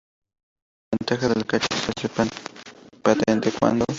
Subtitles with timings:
[0.89, 2.31] La ventaja del cache se hace
[3.03, 3.85] patente cuándo.